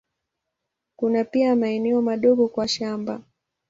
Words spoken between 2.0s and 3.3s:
madogo kwa mashamba.